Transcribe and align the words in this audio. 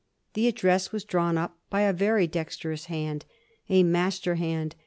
The 0.33 0.47
address 0.47 0.91
was 0.91 1.03
drawn 1.03 1.37
up 1.37 1.59
by 1.69 1.81
a 1.81 1.93
very 1.93 2.25
dexterous 2.25 2.85
hand, 2.85 3.23
a 3.69 3.83
master 3.83 4.33
hand. 4.33 4.75